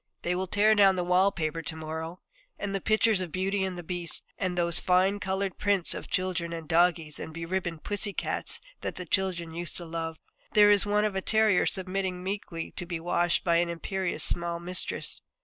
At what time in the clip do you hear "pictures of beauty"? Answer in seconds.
2.81-3.63